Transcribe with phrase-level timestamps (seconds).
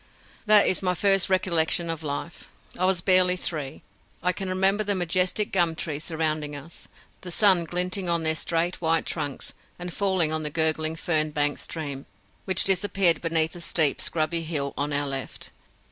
[0.47, 2.49] That is my first recollection of life.
[2.75, 3.83] I was barely three.
[4.23, 6.87] I can remember the majestic gum trees surrounding us,
[7.21, 11.59] the sun glinting on their straight white trunks, and falling on the gurgling fern banked
[11.59, 12.07] stream,
[12.45, 15.51] which disappeared beneath a steep scrubby hill on our left.